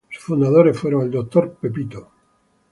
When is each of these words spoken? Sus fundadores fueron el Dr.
Sus 0.09 0.23
fundadores 0.25 0.79
fueron 0.79 1.03
el 1.03 1.11
Dr. 1.11 1.57